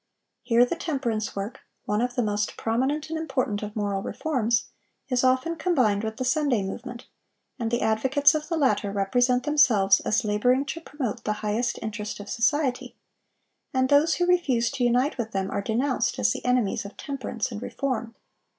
[0.41, 4.63] Here the temperance work, one of the most prominent and important of moral reforms,
[5.09, 7.05] is often combined with the Sunday movement,
[7.59, 12.19] and the advocates of the latter represent themselves as laboring to promote the highest interest
[12.19, 12.95] of society;
[13.75, 17.51] and those who refuse to unite with them are denounced as the enemies of temperance
[17.51, 18.15] and reform.